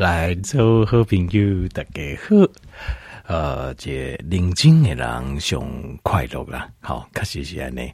[0.00, 2.34] 来，做好朋友大家好。
[3.26, 5.62] 呃，这认真的人上
[6.02, 6.70] 快乐啦。
[6.80, 7.92] 好，确实是安尼。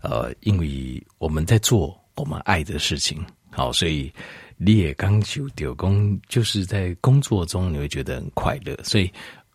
[0.00, 4.08] 呃，因为我们在做我们爱的事情，好，所以
[4.56, 8.78] 你也刚修丢工，就是在工作中你会觉得很快乐。
[8.84, 9.12] 所以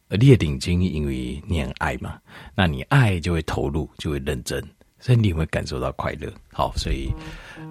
[0.09, 2.19] 你也认真，因为你很爱嘛，
[2.53, 4.61] 那你爱就会投入，就会认真。
[4.99, 7.09] 所以你会感受到快乐，好，所以，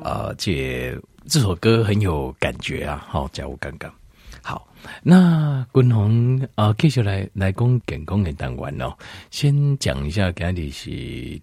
[0.02, 3.92] 呃，这这首歌很有感觉啊，好，加我刚刚，
[4.42, 4.68] 好，
[5.02, 8.92] 那君宏啊，接下来来讲健康的单元哦，
[9.30, 10.90] 先讲一下，今天是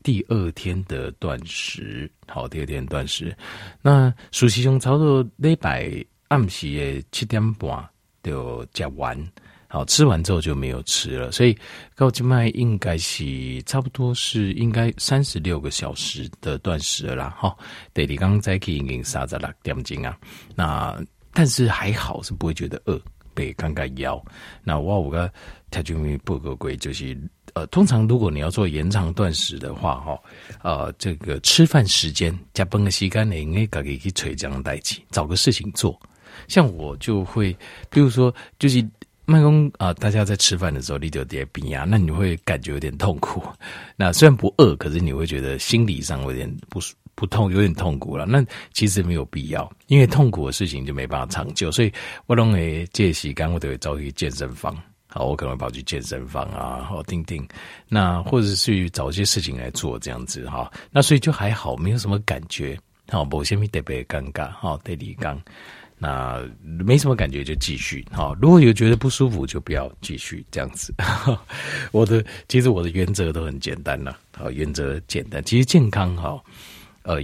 [0.03, 3.35] 第二天的断食，好，第二天断食，
[3.81, 5.90] 那熟悉上操作礼拜
[6.27, 7.90] 暗时的七点半
[8.21, 9.18] 就吃完。
[9.71, 11.55] 好，吃完之后就没有吃了，所以
[11.93, 17.29] 高静脉应该是差不多是应该三十六个小时的断食了啦。
[17.38, 17.55] 哈，
[17.93, 20.18] 对，你刚刚在已经三十六点钟啊，
[20.55, 20.99] 那
[21.39, 23.02] 但是还好是不会觉得饿，
[23.34, 24.21] 被刚刚腰。
[24.61, 25.31] 那我五个
[25.71, 27.18] 他就没不个规，就是
[27.54, 30.20] 呃，通常如果你要做延长断食的话，哈，
[30.62, 35.98] 呃，这个吃饭时间加崩个时间你应该可以去垂这代起，找个事情做。
[36.49, 37.55] 像我就会，
[37.90, 38.85] 比如说就是。
[39.30, 43.44] 慢工啊，大家在吃饭的时候，你就点冰呀，那你会感觉有点痛苦。
[43.96, 46.80] 那虽然不饿，可是你会觉得心理上有点不
[47.16, 48.26] 不痛，有点痛苦了。
[48.26, 51.71] 那其实没有必要，因为痛苦的事情就没办法长久。
[51.71, 51.91] 所以
[52.26, 54.76] 我认为这时间我都会找去健身房。
[55.12, 57.46] 好，我可能会跑去健身房啊，好听听。
[57.88, 60.71] 那或者是去找一些事情来做，这样子哈。
[60.91, 62.77] 那所以就还好，没有什么感觉。
[63.10, 64.52] 好，某些特别尴尬。
[64.52, 65.41] 好，对你讲。
[66.02, 70.94] 那没什么感觉就继续哈，如果有觉得不舒服就不要继续这样子。
[71.92, 75.44] 我的其实我的原则都很简单了，好，原则简单。
[75.44, 76.42] 其实健康哈，
[77.03, 77.22] 呃，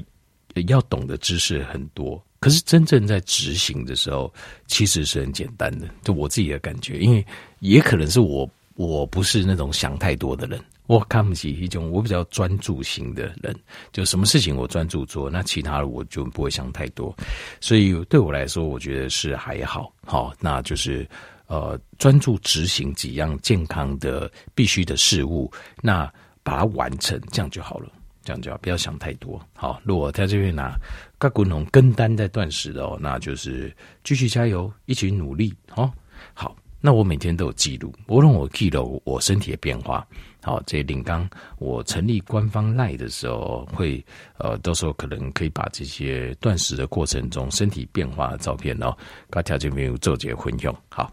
[0.68, 4.31] 要懂的知识很多，可是真正在执行的时候，
[4.68, 5.88] 其实是很简单的。
[6.03, 7.26] 就我自己的感觉，因为
[7.59, 10.59] 也可能是我我不是那种想太多的人。
[10.88, 13.56] 我看不起一种我比较专注型的人，
[13.91, 17.16] 就什么事情我专注做，那其他的我就不会想太多。
[17.59, 21.07] 所以对我来说，我觉得是还好，好，那就是
[21.47, 25.51] 呃专注执行几样健康的必须的事物，
[25.81, 26.12] 那
[26.44, 27.90] 把它完成，这样就好了，
[28.23, 29.41] 这样就好，不要想太多。
[29.56, 30.78] 好，如果在这边拿
[31.17, 35.52] 各滚筒跟单在断食的哦，那就是继续加油，一起努力。
[35.67, 35.91] 好，
[36.35, 40.06] 好，那我每天都有记录，无论我记录我身体的变化。
[40.45, 44.06] 好，这林刚，我成立官方 LINE 的时候，会
[44.38, 48.95] 呃，到时候可能可以把这些断食的过程中身体变化的照片哦，
[49.31, 50.72] 跟条件没有做这个混用。
[50.88, 51.11] 好，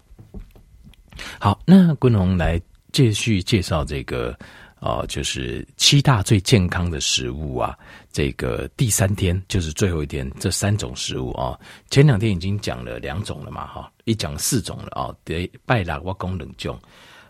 [1.40, 2.60] 好，那君宏来
[2.92, 4.38] 继续介绍这个
[4.80, 7.74] 呃，就是七大最健康的食物啊。
[8.12, 16.78] 这个第三天就是最后一天，这三种食物啊，前两天已经讲了两种了嘛，哈，一讲四种了啊，得拜拉瓦功能种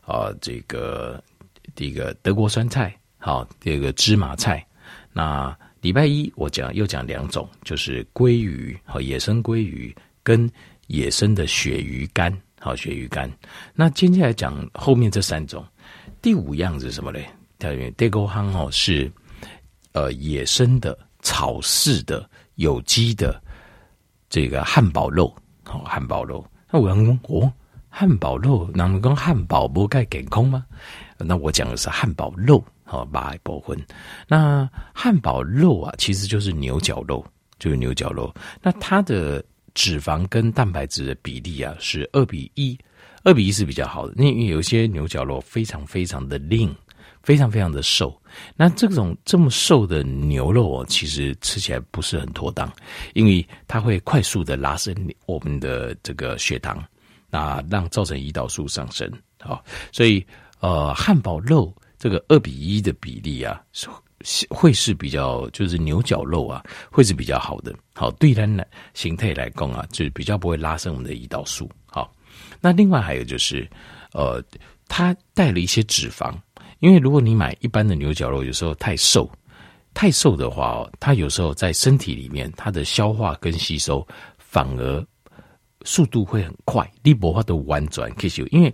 [0.05, 1.23] 啊，这个。
[1.75, 4.65] 第一个德国酸菜，好，第二个芝麻菜。
[5.13, 10.51] 那礼拜一我讲又讲两种，就是鲑鱼和野生鲑鱼跟
[10.87, 13.31] 野生的鳕鱼干，好，鳕鱼干。
[13.75, 15.65] 那接下来讲后面这三种，
[16.21, 17.29] 第五样是什么嘞？
[17.97, 19.11] 德国夯哦是
[19.93, 23.41] 呃野生的草饲的有机的
[24.29, 26.45] 这个汉堡肉，好，汉堡肉。
[26.71, 27.53] 那我讲哦，
[27.89, 30.67] 汉堡肉，那么讲汉堡不该健康吗？
[31.25, 33.79] 那我讲的是汉堡肉，好，八部分。
[34.29, 37.25] 那汉堡肉啊，其实就是牛角肉，
[37.59, 38.33] 就是牛角肉。
[38.63, 39.45] 那它的
[39.75, 42.79] 脂肪跟蛋白质的比例啊，是二比一，
[43.25, 44.15] 二比一是比较好的。
[44.23, 46.71] 因为有些牛角肉非常非常的 lean，
[47.23, 48.15] 非常非常的瘦。
[48.57, 52.71] 那这种这么瘦的牛肉哦，其实吃起来不是很妥当，
[53.15, 54.95] 因为它会快速的拉升
[55.27, 56.85] 我们的这个血糖，
[57.31, 59.11] 那让造成胰岛素上升。
[59.41, 60.25] 好，所以。
[60.63, 67.75] 呃，汉堡肉这个二比一的比例啊，是会是比较，就是牛角肉啊，会是比较好的。
[67.95, 68.65] 好，对它的
[68.95, 71.69] 形态来讲啊，就是比较不会拉升我们的胰岛素。
[71.87, 72.15] 好，
[72.61, 73.69] 那另外还有就是，
[74.13, 74.41] 呃，
[74.87, 76.33] 它带了一些脂肪，
[76.79, 79.29] 因为如果你买一般的牛角肉，有时候太瘦，
[79.93, 84.07] 太瘦的话哦，它有时候在身体里面，它的消化跟吸收
[84.39, 85.05] 反而
[85.85, 88.73] 速度会很快，你无法的弯转吸收，因为。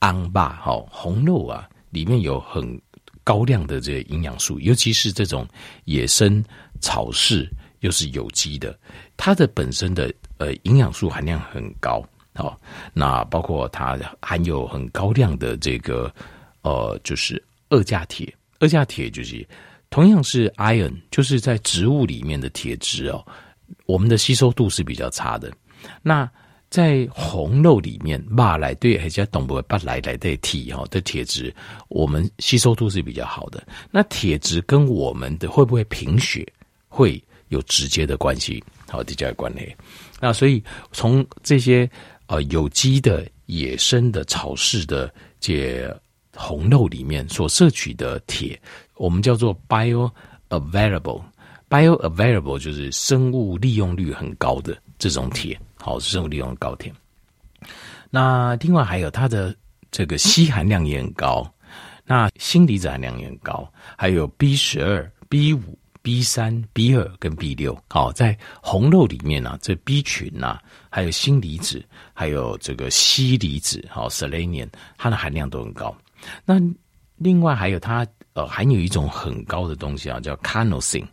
[0.00, 2.80] 昂巴好红肉啊，里面有很
[3.24, 5.46] 高量的这个营养素，尤其是这种
[5.84, 6.42] 野生
[6.80, 7.48] 草饲
[7.80, 8.78] 又是有机的，
[9.16, 12.02] 它的本身的呃营养素含量很高。
[12.34, 12.58] 好，
[12.94, 16.12] 那包括它含有很高量的这个
[16.62, 18.32] 呃，就是二价铁。
[18.58, 19.46] 二价铁就是
[19.90, 23.26] 同样是 iron，就是在植物里面的铁质哦，
[23.86, 25.52] 我们的吸收度是比较差的。
[26.02, 26.30] 那
[26.70, 31.52] 在红肉里面，马来对，还加动物把来来的铁哈的铁质，
[31.88, 33.66] 我们吸收度是比较好的。
[33.90, 36.46] 那铁质跟我们的会不会贫血
[36.88, 39.74] 会有直接的关系，好，直接的关系。
[40.20, 40.62] 那所以
[40.92, 41.90] 从这些
[42.26, 45.92] 呃有机的、野生的、草饲的这
[46.36, 48.56] 红肉里面所摄取的铁，
[48.94, 51.20] 我们叫做 bioavailable。
[51.70, 56.92] Bioavailable 就是生物利用率很高的这种铁，好，生物利用高铁。
[58.10, 59.54] 那另外还有它的
[59.92, 61.48] 这个硒含量也很高，
[62.04, 71.80] 那锌离子含量也很高，还有 B 十二、B 五、B 三、B 二跟 B 六，好，在红肉里面呢、啊，这 B 群呐、啊，还有锌离子，
[72.12, 74.68] 还有这个硒离子，好，selenium，
[74.98, 75.96] 它的含量都很高。
[76.44, 76.56] 那
[77.16, 78.04] 另外还有它。
[78.40, 81.04] 呃，还有一种很高的东西啊，叫 carnosin。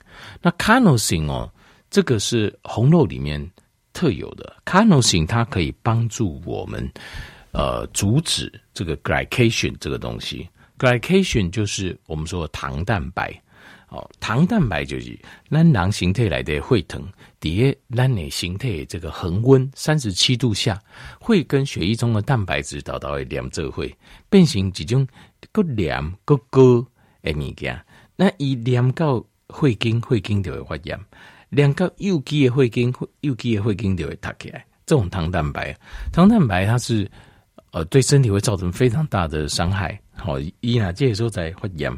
[0.42, 1.52] 那 carnosin 哦，
[1.90, 3.46] 这个是红肉里面
[3.92, 6.90] 特有的 carnosin 它可以帮助我们
[7.52, 10.48] 呃阻止这个 glycation 这个东西。
[10.80, 13.30] glycation 就是我们说的糖蛋白。
[13.90, 15.18] 哦，糖蛋白就是
[15.50, 17.06] 咱囊形态来的会疼，
[17.42, 20.80] 底下咱的形态这个恒温三十七度下，
[21.20, 23.94] 会跟血液中的蛋白质导到会连这会
[24.30, 25.06] 变成几种
[25.52, 26.86] 个连个个。
[27.24, 27.80] 诶，物件，
[28.16, 30.98] 那伊连到会经，会经就会发炎；
[31.50, 34.66] 连到有机的会经，有机的会经就会塌起来。
[34.86, 35.76] 这种糖蛋白，
[36.14, 37.10] 糖蛋白它是
[37.72, 40.00] 呃对身体会造成非常大的伤害。
[40.16, 41.92] 好，伊那这个时候在发炎，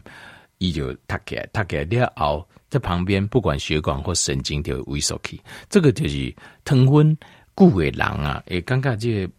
[0.57, 5.39] 伊就塌起来，塌起来了后，在旁边不管血管或神经就会萎缩起。
[5.69, 6.35] 这个就是
[6.65, 7.15] 糖分
[7.53, 9.33] 过的人啊，诶，尴尬这个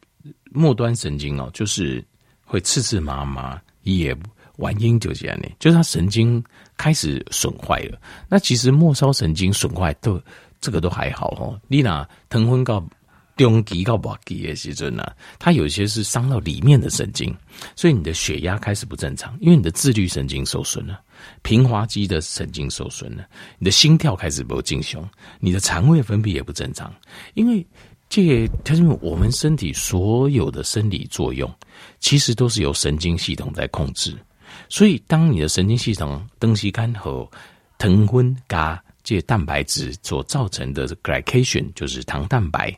[0.52, 2.04] 末端神经哦，就是
[2.44, 4.16] 会刺刺麻麻，也。
[4.60, 6.42] 原因就是这样呢，就是他神经
[6.76, 7.98] 开始损坏了。
[8.28, 10.20] 那其实末梢神经损坏都
[10.60, 11.60] 这个都还好哦。
[11.68, 12.84] 你那疼昏到
[13.36, 17.34] 中期到末期的时阵呢，它有些是伤到里面的神经，
[17.74, 21.00] 所以你的血压开始不正常，因为你的自律神经受损了，
[21.40, 23.24] 平滑肌的神经受损了，
[23.58, 25.08] 你的心跳开始不正常，
[25.38, 26.94] 你的肠胃分泌也不正常。
[27.32, 27.66] 因为
[28.10, 31.50] 这个，它是我们身体所有的生理作用，
[31.98, 34.14] 其实都是由神经系统在控制。
[34.70, 37.28] 所以，当你的神经系统东西干和
[37.76, 42.70] 糖分加这些蛋白质所造成的 glycation，就是糖蛋白，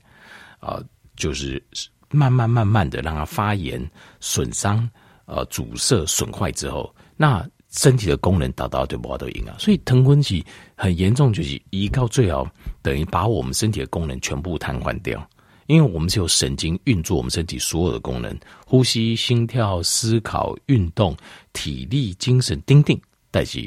[0.58, 0.84] 啊、呃，
[1.16, 1.62] 就是
[2.10, 3.88] 慢慢慢慢的让它发炎、
[4.20, 4.88] 损伤、
[5.26, 9.54] 呃阻塞、损坏之后，那身体的功能达到就不都赢了。
[9.58, 10.42] 所以，糖分是
[10.74, 12.48] 很严重，就是一到最后
[12.80, 15.28] 等于把我们身体的功能全部瘫痪掉。
[15.72, 21.16] 因为我们是有神经运作我们身体所有的功能，呼吸、心跳、思考、运动、
[21.54, 23.58] 体力、精神，丁丁，但是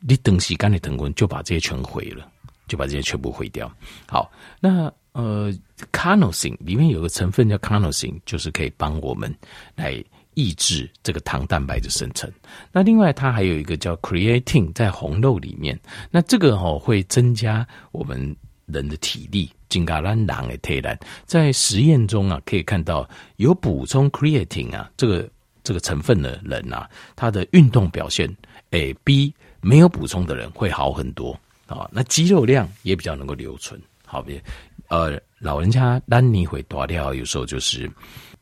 [0.00, 2.30] 你等时间的疼昏就把这些全毁了，
[2.68, 3.72] 就把这些全部毁掉。
[4.06, 5.50] 好，那呃
[5.90, 9.34] ，carnosine 里面有个成分叫 carnosine，就是可以帮我们
[9.74, 10.04] 来
[10.34, 12.30] 抑制这个糖蛋白的生成。
[12.70, 18.36] 那另外它还有一个叫 creatine，在红肉里面，那这个哦会增加我们
[18.66, 19.50] 人的体力。
[19.70, 25.30] 金嘎兰狼的特兰，在实验中啊，可以看到有补充 creatine 啊这个
[25.62, 28.28] 这个成分的人啊，他的运动表现
[28.70, 31.88] 诶比没有补充的人会好很多啊。
[31.92, 33.80] 那肌肉量也比较能够留存。
[34.04, 34.42] 好别
[34.88, 37.88] 呃，老人家丹尼会多掉，有时候就是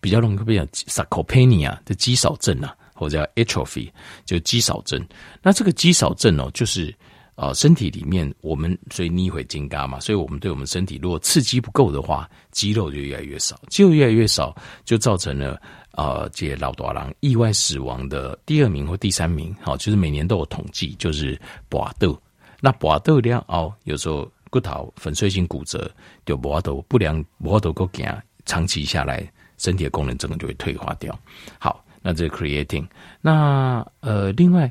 [0.00, 3.90] 比较容易会变成 sarcopenia 的肌少症啊，或者叫 atrophy
[4.24, 5.06] 就肌少症。
[5.42, 6.92] 那这个肌少症哦，就是。
[7.38, 14.52] 啊、身体里面我们所以你会增加嘛，所以我们对我们身体如果刺激不够的话，肌肉就越来越少，肌肉越来越少，
[14.84, 22.20] 就造成了呃，这些老大人意外死亡的第二名或第三名，好、哦，就是每年都有统计，就是搏斗，
[22.60, 25.88] 那搏斗量哦，有时候骨头粉碎性骨折，
[26.26, 28.04] 就搏斗不良搏斗够劲，
[28.46, 29.24] 长期下来
[29.58, 31.16] 身体的功能整个就会退化掉。
[31.60, 32.84] 好，那这 creating，
[33.20, 34.68] 那呃，另外。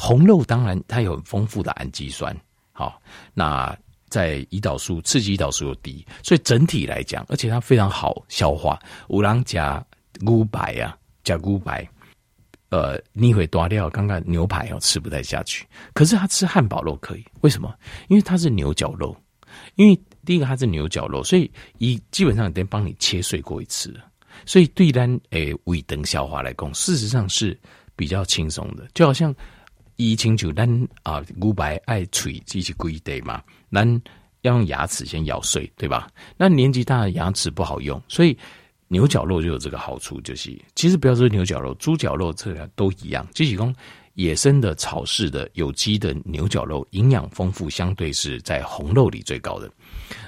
[0.00, 2.34] 红肉当然它有丰富的氨基酸，
[2.70, 3.02] 好，
[3.34, 3.76] 那
[4.08, 8.78] 在胰岛素刺激胰岛素又低，所以整体来讲，而且它非常好消化。
[9.08, 9.84] 五郎加
[10.24, 11.86] 乌白啊，加乌白，
[12.70, 13.90] 呃，你会多掉。
[13.90, 17.74] 刚刚牛排哦吃不太下去，可是他吃汉堡肉可以，为什么？
[18.06, 19.16] 因为它是牛角肉，
[19.74, 24.04] 因为第一个它是牛角肉，所以一基本上已经帮你切碎过一次了，
[24.46, 27.58] 所以对咱诶胃等消化来讲，事实上是
[27.96, 29.34] 比较轻松的，就好像。
[29.98, 33.42] 一清楚，咱啊，牛排爱脆，这是规定嘛。
[33.70, 34.02] 咱
[34.42, 36.08] 要用牙齿先咬碎，对吧？
[36.36, 38.38] 那年纪大的牙齿不好用，所以
[38.86, 43.26] 牛角肉就有这个好处，就是其实不要说牛角肉，猪角肉这都一样。
[43.34, 43.74] 即使讲
[44.14, 49.68] 野生的、草饲的、有机的牛角肉，营养丰富，相对是在红肉里最高的。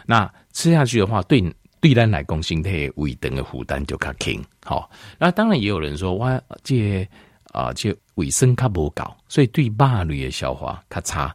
[0.05, 1.41] 那吃下去的话，对
[1.81, 4.45] 对咱来讲，身体胃等的负担就较轻。
[4.65, 7.09] 好，那当然也有人说，哇，这
[7.53, 11.35] 啊，这卫生较不够，所以对肉类的消化较差。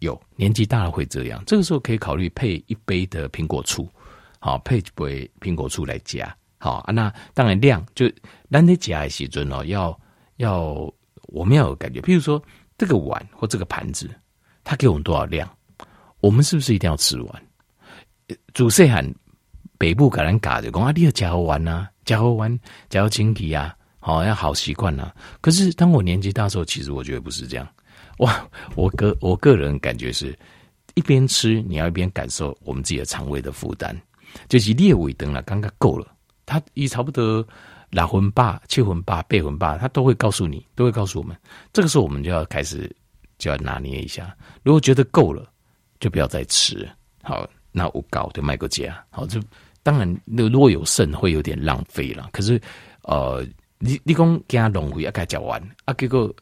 [0.00, 3.88] 有年纪大了会这样，这个时候可以考虑配一杯的苹果醋，
[4.38, 6.36] 好，配一杯苹果醋来加。
[6.58, 8.06] 好，那当然量就
[8.50, 9.98] 咱得加的时阵哦，要
[10.36, 10.92] 要
[11.28, 12.42] 我们要有感觉，譬如说
[12.76, 14.10] 这个碗或这个盘子，
[14.62, 15.48] 它给我们多少量，
[16.20, 17.42] 我们是不是一定要吃完？
[18.52, 19.10] 主食喊。
[19.78, 23.75] 北部可能嘎着讲啊，你要加好玩呐，加好玩，加好清皮啊，
[24.06, 25.12] 好要好习惯呐。
[25.40, 27.68] 可是当我年纪大的时候，其实我觉得不是这样。
[28.18, 30.38] 哇，我个我个人感觉是，
[30.94, 34.00] 一边吃你要一边感受我们自己的肠胃的负担。
[34.48, 36.06] 就是列尾灯了，刚刚够了，
[36.44, 37.44] 他也差不多
[37.90, 41.36] 六分饱、七分饱、八分饱，他都会告诉你，都会告诉我们。
[41.72, 42.88] 这个时候我们就要开始
[43.38, 45.50] 就要拿捏一下，如果觉得够了，
[45.98, 46.88] 就不要再吃。
[47.24, 49.40] 好，那我搞就卖个价，好就。
[49.82, 52.28] 当然，那如果有剩会有点浪费了。
[52.32, 52.60] 可是，
[53.02, 53.46] 呃，
[53.78, 56.34] 你你讲给他浪费啊，给他嚼完啊，结果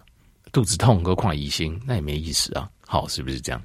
[0.52, 2.70] 肚子痛，何况医生，那也没意思啊。
[2.86, 3.62] 好，是不是这样？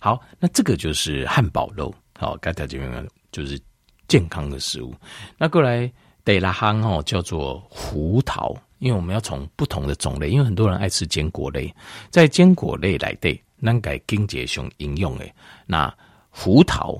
[0.00, 1.94] 好，那这个就是汉堡肉。
[2.18, 3.60] 好，刚才这边就是
[4.08, 4.94] 健康的食物。
[5.36, 5.90] 那过来
[6.24, 11.74] 第二项哦，叫做胡桃，因为我们要从不同的种类，因为很多人爱吃坚果类，
[12.10, 15.34] 在坚果类来对，能改经济上应用诶。
[15.66, 15.94] 那
[16.30, 16.98] 胡桃，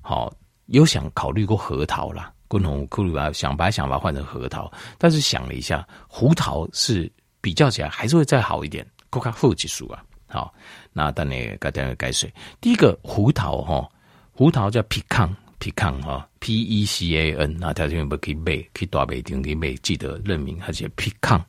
[0.00, 0.32] 好。
[0.70, 10.02] 有想考虑过核桃啦，共同考虑啊，想把想法换成核桃，但是想了一下，胡桃是比较起来还是会再好一点，更加富技术啊。
[10.26, 10.52] 好，
[10.92, 12.32] 那等你改点改水。
[12.60, 13.88] 第一个胡桃哈，
[14.32, 21.42] 胡桃叫 pecan，pecan 哈，p e c a n，那条件不可以背，可以大背定可以背，记得认名，而且 pecan。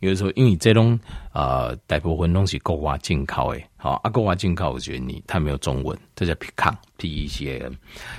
[0.00, 0.98] 有的时候，因为这种
[1.32, 7.74] 呃大部分东西国外进口诶，好啊，国外进口，我觉得你它没有中文，这叫 pecan，p e c a n，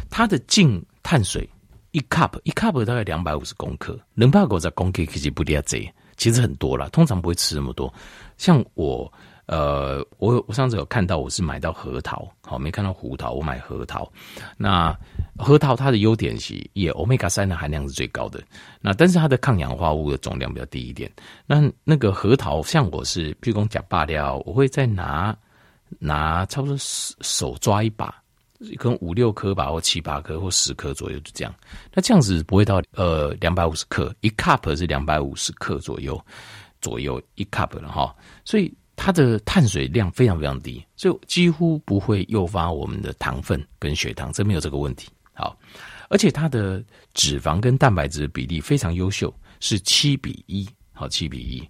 [0.10, 1.48] 它的净碳水
[1.98, 7.92] 一 cup 一 cup 大概两百五十公克，能怕狗在公克其实不离这，其实很多了，通常不会吃那么多，
[8.38, 9.12] 像我。
[9.48, 14.12] 呃，我我上次有看到，我是买到核桃，好，没看到胡桃，我买核桃。
[14.58, 14.94] 那
[15.38, 18.44] 核桃它的优点是，也 Omega 三的含量是最高的。
[18.82, 21.10] 那但是它的抗氧化物的总量比较低一点。
[21.46, 25.34] 那那个核桃，像我是，譬如讲假霸料，我会再拿
[25.98, 28.14] 拿差不多手抓一把，
[28.78, 31.54] 可能五六颗吧，或七八颗，或十颗左右，就这样。
[31.94, 36.20] 那这样子不会到呃两百五十克，一 cup 是两百五十克左右，
[36.82, 38.74] 左右一 cup 了哈，所以。
[39.00, 45.08] 它的碳水量非常非常低，所以几乎不会诱发我们的糖分跟血糖，这没有这个问题。
[45.34, 45.56] 好，
[46.10, 46.84] 而且它的
[47.14, 51.64] 脂肪跟蛋白质比例非常优秀，是七比一，好，七比一。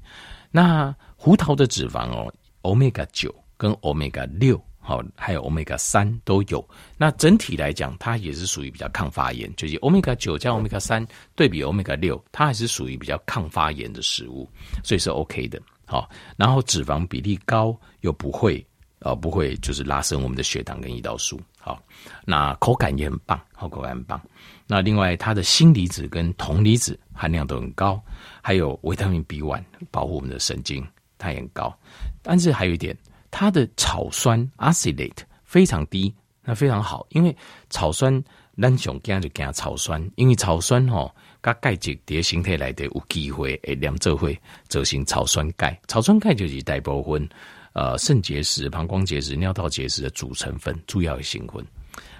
[0.51, 6.65] 那胡桃的脂肪哦，Omega 九跟 Omega 六，好，还有 Omega 三都有。
[6.97, 14.49] 那整体来讲，它也是属于比较抗发炎，就是 Omega 九加 Omega 三对比 Omega 六，它还是属于比较抗发炎的食物，
[14.85, 15.61] 所以是 OK 的。
[15.85, 18.65] 好，然后脂肪比例高又不会，
[18.99, 21.37] 呃，不会就是拉升我们的血糖跟胰岛素。
[21.59, 21.83] 好，
[22.23, 24.21] 那口感也很棒，好，口感很棒。
[24.67, 28.01] 那另外它的锌离子跟铜离子含量都很高，
[28.41, 31.77] 还有维他命 B one 保护我们的神经，它也很高。
[32.21, 32.97] 但是还有一点，
[33.39, 37.37] 它的草酸 acylate 非常低，那非常好，因为
[37.69, 38.11] 草酸
[38.59, 41.13] 咱上惊就惊草酸，因为草酸吼。
[41.39, 45.79] 它钙质的形态来的有机会会，两者会走形草酸钙。
[45.87, 47.29] 草酸钙就是大部分
[47.73, 51.63] 呃肾结石、膀胱结石、尿道结石的主成分，主要的成分。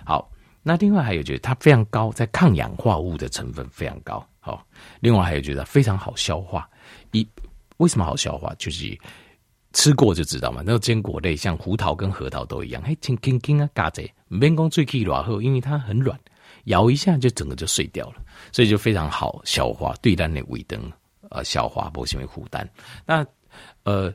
[0.06, 0.32] 好，
[0.62, 4.24] 那另外还有就是它非常高，在抗氧化物的成分非常高。
[4.40, 4.64] 好，
[5.00, 6.70] 另外还有觉得非常好消化。
[7.12, 7.28] 一
[7.78, 8.54] 为什么好消化？
[8.60, 8.98] 就是
[9.78, 10.64] 吃过就知道嘛。
[10.66, 16.20] 那个坚果类像胡桃跟核桃都一样，嘿，轻轻轻啊，嘎子，免讲最起软后，因为它很软。
[16.64, 18.16] 咬一下就整个就碎掉了，
[18.52, 20.92] 所以就非常好消化，对咱的胃肠
[21.30, 22.68] 呃消化不行为负担。
[23.06, 23.24] 那
[23.84, 24.12] 呃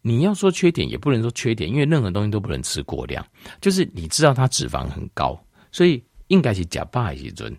[0.00, 3.24] 你要说缺点也不能说缺点，因为任何东西都不能吃过量。
[3.60, 5.38] 就是你知道它脂肪很高，
[5.70, 7.54] 所以应该是加八一尊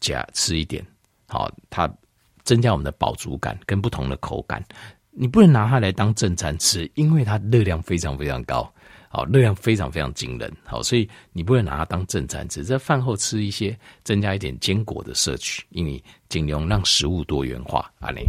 [0.00, 0.86] 加吃一点，
[1.26, 1.90] 好，它
[2.44, 4.62] 增加我们的饱足感跟不同的口感。
[5.10, 8.72] 你不能拿它来当正餐吃，因为它热量非常非常高。
[9.12, 17.90] 好，热量非常非常惊人，好，所以你不能拿它当正餐吃，在饭后吃一些，增加一点坚果的摄取，因为尽量让食物多元化。
[17.98, 18.24] 阿雷，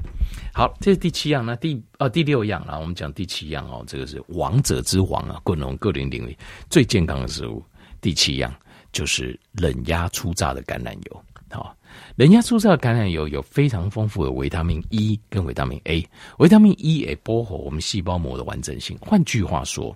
[0.52, 6.36] 好，这是第七样，那第呃、第六样啊，我们讲第七样哦，这个是王者之王啊，各种各领领域
[6.68, 7.64] 最健康的食物。
[8.02, 8.52] 第七样
[8.92, 11.76] 就是冷压初榨的橄榄油，好，
[12.16, 18.98] 冷压初榨的橄榄油有非常丰富的维他命 E 跟维他命 A，维他命 E 也保护我们细胞膜的完整性。
[19.02, 19.96] 换句话说。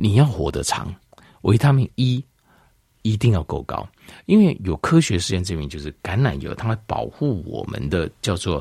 [0.00, 0.94] 你要活得长，
[1.42, 2.24] 维他命 E
[3.02, 3.84] 一定要够高，
[4.26, 8.60] 因为有科学实验证明，就是橄榄油它会保护我们的叫做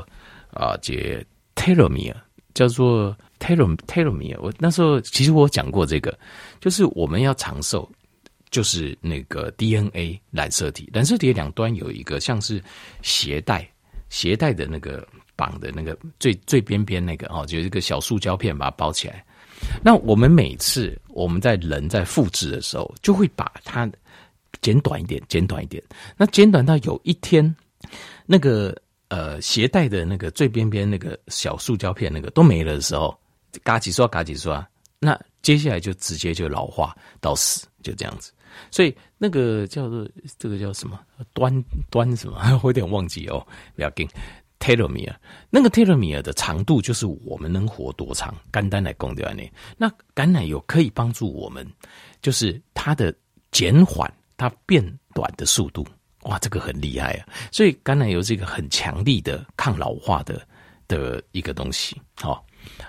[0.51, 1.23] 啊，这
[1.55, 2.15] telomere
[2.55, 4.35] 叫做 telom telomere。
[4.41, 6.17] 我那时候其实我讲过这个，
[6.59, 7.87] 就是我们要长寿，
[8.49, 12.63] 就是那个 DNA 染色体，染色体两端有一个像是
[13.01, 13.69] 鞋带，
[14.09, 19.23] 鞋带的那个绑的那个最最边边那个哦，就是一个小塑胶片把它包起来。
[19.83, 23.89] 那我们每次我们在人在复制的时候，就会把它
[24.61, 25.83] 剪短一点，剪短一点。
[26.15, 27.55] 那剪短到有一天，
[28.25, 28.75] 那个
[29.09, 33.17] 呃鞋带的那个最边边那个小塑胶片那个都没了的时候，
[33.63, 34.65] 嘎几刷嘎几刷，
[34.99, 38.31] 那接下来就直接就老化到死，就这样子。
[38.71, 40.99] 所以那个叫做这个叫什么
[41.33, 44.07] 端端什么， 我有点忘记哦，不要紧。
[44.59, 45.13] telomere
[45.51, 49.43] 那个 telomere 的长度就是我们能活多长，肝单来供掉呢。
[49.77, 51.65] 那橄榄油可以帮助我们，
[52.23, 53.13] 就是它的
[53.51, 55.85] 减缓它变短的速度。
[56.23, 57.29] 哇，这个很厉害啊！
[57.51, 60.41] 所以橄榄油是一个很强力的抗老化的
[60.87, 61.95] 的一个东西。
[62.15, 62.43] 好。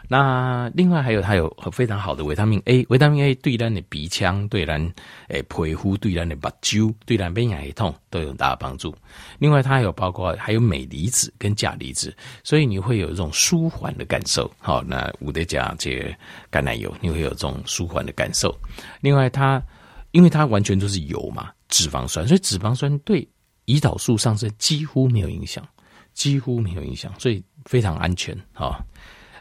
[0.09, 4.81] 那另外还有它有非常好的维他命 A，维他命 A 对咱的鼻腔、对咱
[5.29, 8.95] 诶皮肤、对咱的目睭、对咱免疫系统都有很大的帮助。
[9.39, 14.51] 另外它还有包括还有镁离子跟钾离子，所以你会有一种舒缓的感受。
[14.59, 15.91] 好，那我得讲这
[16.51, 18.55] 橄榄油，你会有这种舒缓的感受。
[19.01, 19.63] 另外它
[20.13, 23.29] 因为它完全都是油嘛，脂肪酸，所以脂肪酸对
[23.67, 25.63] 胰岛素上升几乎没有影响，
[26.15, 28.83] 几乎没有影响，所以非常安全啊。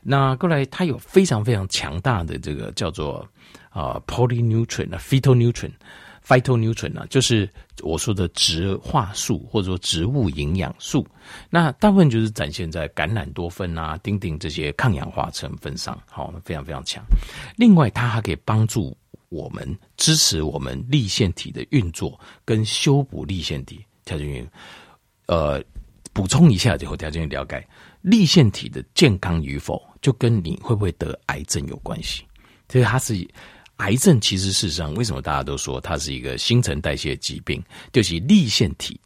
[0.09, 3.27] 那过来，它有非常非常强大的这个叫做
[3.69, 5.73] 啊 polynutrient 啊 phytonutrient
[6.25, 7.49] phytonutrient 啊，就是
[7.83, 11.05] 我说的植化素或者说植物营养素。
[11.49, 17.03] 那大部分就是展现在橄榄多酚啊、丁丁这些抗氧化成分上，好，非常非常强。
[17.57, 18.95] 另外，它还可以帮助
[19.27, 23.83] 我们支持我们粒线体的运作跟修补粒线体。
[24.05, 24.49] 条件
[25.25, 25.61] 呃，
[26.13, 27.67] 补充一下，最后条件了解
[28.01, 29.81] 粒腺体的健康与否。
[29.99, 32.23] 就跟你会不会得癌症有关系，
[32.71, 33.27] 所以它是
[33.77, 34.21] 癌症。
[34.21, 37.62] 其实事实上，为什么大家都说它是一个新陈代谢疾病？
[37.91, 38.97] 就是粒腺体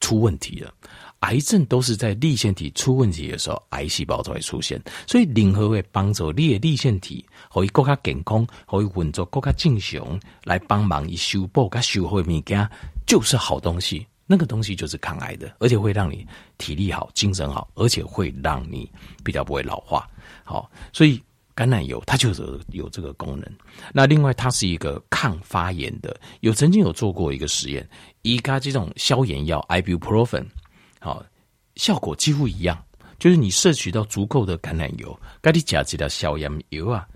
[0.00, 0.74] 出问题了。
[1.20, 4.82] 癌症都是在粒腺体出问题的时候，癌细胞才会出现。
[5.06, 7.24] 所以，任何会帮助你的粒腺体
[7.54, 12.68] 可以更加健康，可以运作更加正常，来帮忙以修补、跟修复物件，
[13.06, 14.04] 就是好东西。
[14.26, 18.90] 那个东西就是抗癌的，而且会让你体力好、精神好，而且会让你
[19.24, 20.08] 比较不会老化。
[20.44, 21.20] 好，所以
[21.54, 23.52] 橄榄油它就是有这个功能。
[23.92, 27.86] 那另外，它是一个抗发炎的，有曾经有做过一个实验，
[28.22, 30.46] 依家这种消炎药 ibuprofen，
[30.98, 31.22] 好，
[31.74, 32.82] 效果几乎一样，
[33.18, 37.06] 就是你摄取到足够的橄榄油，该你加几条消炎油啊，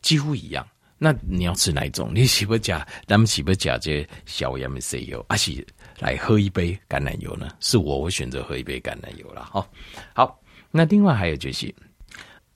[0.00, 0.66] 几乎一样。
[0.96, 2.12] 那你要吃哪一种？
[2.14, 5.66] 你喜不加，咱们喜不加这消炎的 C 油，还是
[5.98, 7.48] 来喝一杯橄榄油呢？
[7.60, 9.44] 是我会选择喝一杯橄榄油了。
[9.44, 9.66] 哈，
[10.14, 11.74] 好，那另外还有就是。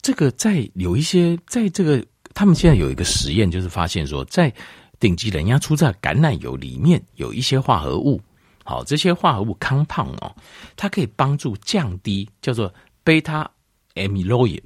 [0.00, 4.50] 这个在有一些，在这个他们现在有一个实验，就是发现说，在
[5.00, 8.20] 顶级人家出榨橄榄油里面有一些化合物，
[8.64, 10.34] 好，这些化合物康胖哦，
[10.76, 12.72] 它可以帮助降低叫做
[13.02, 13.50] 贝塔
[13.96, 14.62] amyloid，。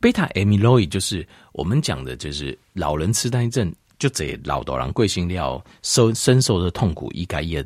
[0.00, 7.64] 贝塔 amyloid 就是我们讲的，就是老人痴呆症，就这老多人贵姓料受深受的痛苦，一概也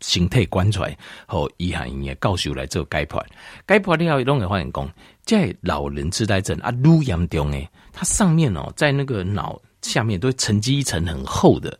[0.00, 3.22] 形态观出来，后遗憾也告诉来做解剖，
[3.66, 4.90] 解剖了后拢会发现讲。
[5.24, 11.78] 在老人痴呆症啊，愈严重诶，它上面哦，在那个脑下面都会沉积一层很厚的，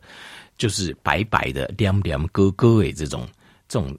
[0.55, 3.27] 就是白白的、亮亮、哥哥诶，这种
[3.67, 3.97] 这种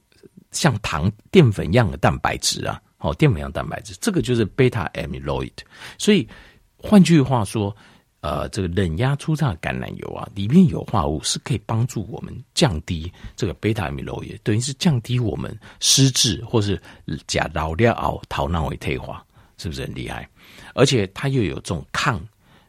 [0.53, 5.51] 像糖淀粉一样的蛋白质啊，哦，淀粉样蛋白质，这个就是贝塔 amyloid。
[5.99, 6.29] 所以
[6.77, 7.77] 换句话说，
[8.21, 16.81] 呃，这个冷压初榨橄榄油啊，里面有化物是可以帮助我们降低这个 beta amyloid，等于是降低我们失智或是
[17.27, 19.25] 假老了后头脑会退化。
[19.63, 20.27] 是不是很厉害？
[20.75, 22.19] 而且它又有这种抗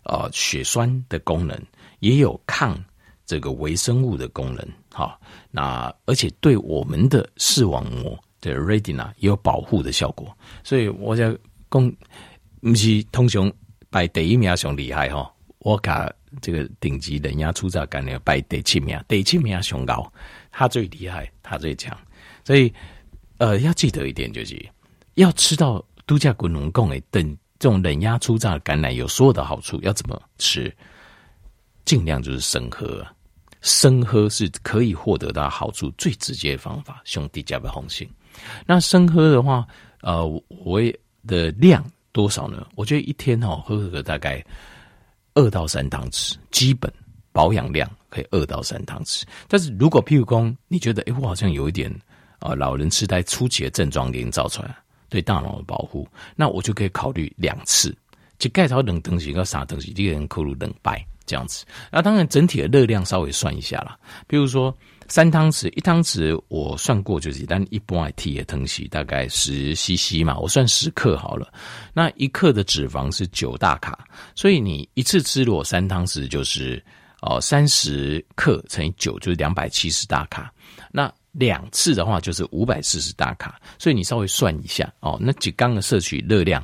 [0.04, 1.58] 呃血栓的功能，
[2.00, 2.78] 也有抗
[3.26, 4.68] 这个微生物的功能。
[4.94, 5.18] 哈，
[5.52, 10.38] 那而且对我们的视网膜的 retina 也有保护的效果。
[10.66, 11.34] 所以我想
[11.70, 11.96] 讲，
[12.60, 13.50] 不是通常
[13.90, 15.31] 排第一名上厉害哈，
[15.62, 20.12] 我卡这个顶级冷压初榨橄榄排第七名，第七名上高，
[20.52, 21.98] 他最厉害，他最强。
[22.44, 22.72] 所以
[23.38, 24.64] 呃，要记得一点就是
[25.16, 25.84] 要吃到。
[26.08, 30.76] 度假滚龙贡诶，等这种冷压初榨橄榄油所有的好处要怎么吃？
[31.86, 33.06] 尽量就是生喝，
[33.62, 37.02] 生喝是可以获得到好处最直接的方法。
[37.06, 38.10] 兄弟加倍红心。
[38.66, 39.66] 那生喝的话，
[40.02, 40.82] 呃，我
[41.26, 42.68] 的量多少呢？
[42.76, 44.44] 我觉得一天哦，喝个大概
[45.34, 46.92] 二到三汤匙，基本
[47.32, 49.24] 保养量可以二到三汤匙。
[49.48, 51.94] 但是如果譬如说你觉得，哎，我好像有一点
[52.40, 54.76] 啊，老人痴呆初期的症状营造出来，
[55.10, 57.96] 对大脑的保护，那我就可以考虑两次。
[58.40, 61.64] 就盖草冷东西，跟啥东西，一个人扣入冷白这样子。
[61.92, 63.96] 那当然，整体的热量稍微算一下啦。
[64.26, 64.76] 比如说
[65.08, 71.52] 三汤匙，一汤匙我算过就是，但一般 T 的东西大概十 CC 嘛，我算十克好了。
[71.94, 76.84] 那一克的脂肪是九大卡，所以你一次吃如果三汤匙就是
[77.22, 80.54] 哦三十克乘以九就是两百七十大卡。
[80.92, 86.64] 那两次的话就是五百四十大卡，所以你稍微算一下哦，那几缸的摄取热量。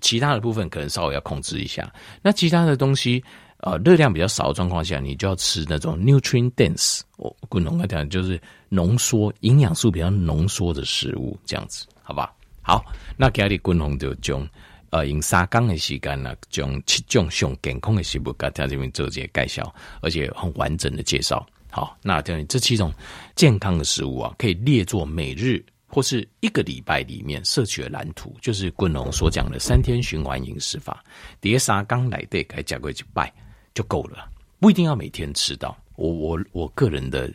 [0.00, 1.88] 其他的部分可能稍微要控制一下，
[2.22, 3.22] 那其他的东西，
[3.62, 12.34] 呃，热量比较少的状况下，你就要吃那种 nutrient dense，我滚龙来讲就是浓缩营养素比较浓缩的食物，这样子，好吧？
[12.60, 12.84] 好，
[13.16, 14.44] 那今日滚龙就将
[14.90, 21.46] 呃用三缸的时间呢，将七种上健康的食物给大家这边做些介绍，而且很完整的介绍。
[21.70, 22.92] 好，那这样这七种
[23.36, 25.64] 健康的食物啊，可以列作每日。
[25.94, 31.04] 或是一个礼拜里面摄取的蓝图，就是棍龙所讲的三天循环饮食法。
[31.38, 33.30] 碟沙刚来对，该加过一拜
[33.74, 34.28] 就够了，
[34.60, 35.76] 不一定要每天吃到。
[35.96, 37.32] 我我我个人的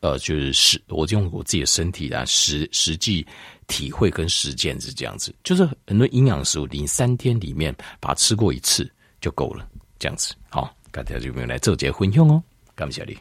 [0.00, 3.26] 呃，就是实，我就用我自己的身体啊，实实际
[3.68, 5.34] 体会跟实践是这样子。
[5.44, 8.90] 就是很多营养食物，你三天里面把它吃过一次
[9.20, 9.68] 就够了，
[9.98, 10.34] 这样子。
[10.50, 12.42] 好，大家有没有来做这些分享哦，
[12.74, 13.16] 感谢你。